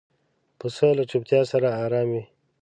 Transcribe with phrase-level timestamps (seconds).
[0.59, 2.23] پسه له چوپتیا سره آرام وي.